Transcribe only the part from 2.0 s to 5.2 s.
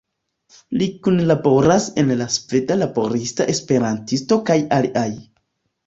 al Sveda Laborista Esperantisto kaj aliaj.